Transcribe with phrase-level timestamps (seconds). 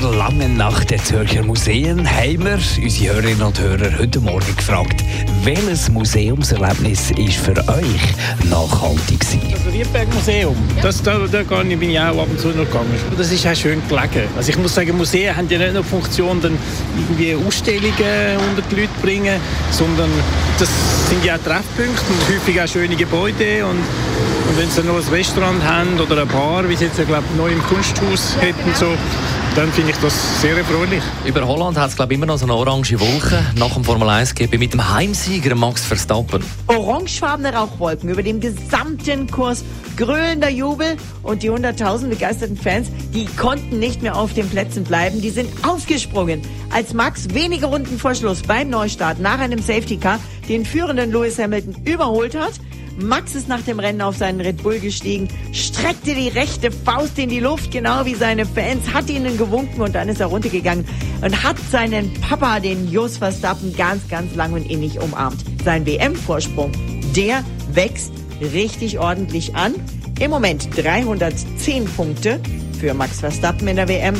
[0.00, 5.02] der langen Nacht der Zürcher Museen haben wir unsere Hörerinnen und Hörer heute Morgen gefragt,
[5.42, 9.40] welches Museumserlebnis ist für euch nachhaltig gewesen?
[9.64, 12.94] Das Riedberg-Museum, das, da, da gehe ich- bin ich auch ab und zu noch gegangen.
[13.16, 14.28] Das ist auch schön gelegen.
[14.36, 16.56] Also ich muss sagen, Museen haben ja nicht nur die Funktion, dann
[16.96, 19.40] irgendwie Ausstellungen unter die Leute bringen,
[19.72, 20.10] sondern
[20.58, 20.68] das
[21.08, 23.64] sind ja auch Treffpunkte und häufig auch schöne Gebäude.
[23.64, 27.24] Und, und wenn sie noch ein Restaurant haben oder eine Bar, wie sie jetzt glaube
[27.36, 28.86] neu im Kunsthaus hätten, so,
[29.58, 31.02] dann finde ich das sehr erfreulich.
[31.24, 34.36] Über Holland hat es glaube immer noch so eine orange Wolke nach dem Formel 1
[34.36, 36.44] GP mit dem Heimsieger Max Verstappen.
[36.68, 39.64] orangefarbene Rauchwolken über dem gesamten Kurs,
[39.96, 45.20] grölender Jubel und die hunderttausend begeisterten Fans, die konnten nicht mehr auf den Plätzen bleiben,
[45.20, 46.40] die sind aufgesprungen,
[46.72, 51.36] als Max wenige Runden vor Schluss beim Neustart nach einem Safety Car den führenden Lewis
[51.36, 52.52] Hamilton überholt hat.
[53.00, 57.28] Max ist nach dem Rennen auf seinen Red Bull gestiegen, streckte die rechte Faust in
[57.28, 60.84] die Luft, genau wie seine Fans, hat ihnen gewunken und dann ist er runtergegangen
[61.22, 65.44] und hat seinen Papa, den Jos Verstappen, ganz, ganz lang und innig umarmt.
[65.64, 66.72] Sein WM-Vorsprung,
[67.14, 69.74] der wächst richtig ordentlich an.
[70.18, 72.40] Im Moment 310 Punkte
[72.80, 74.14] für Max Verstappen in der WM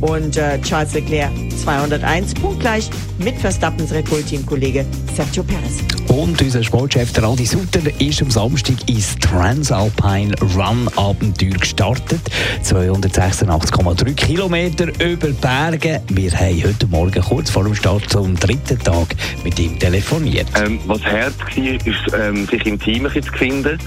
[0.00, 1.30] und äh, Charles Leclerc
[1.62, 2.88] 201, punktgleich
[3.18, 5.82] mit Verstappens Red Bull-Teamkollege Sergio Perez.
[6.08, 12.20] Und unser Sportchef der Adi Sutter ist am Samstag ins Transalpine Run Abenteuer gestartet.
[12.62, 16.02] 286,3 Kilometer über die Berge.
[16.08, 20.46] Wir haben heute Morgen kurz vor dem Start zum dritten Tag mit ihm telefoniert.
[20.62, 23.78] Ähm, was hart war, ist, ähm, sich im Team zu finden.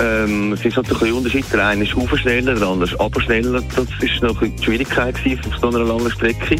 [0.00, 1.44] Ähm, es ist halt ein bisschen Unterschied.
[1.52, 3.60] Der eine ist schneller, der andere ist aber schneller.
[3.62, 6.56] Das war noch ein bisschen die Schwierigkeit gewesen auf so einer langen Strecke.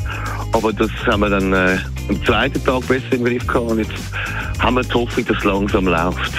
[0.53, 3.71] Aber das haben wir dann äh, am zweiten Tag besser im Griff gehabt.
[3.71, 3.93] Und jetzt
[4.59, 6.33] haben wir die Hoffnung, dass es langsam läuft.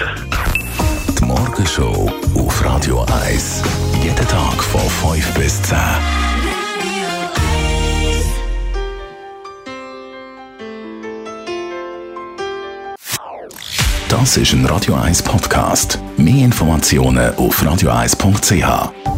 [1.18, 3.62] Die Morgenshow auf Radio 1.
[4.02, 4.80] Jeden Tag von
[5.12, 5.76] 5 bis 10.
[14.08, 15.98] Das ist ein Radio 1 Podcast.
[16.16, 19.15] Mehr Informationen auf radio1.ch.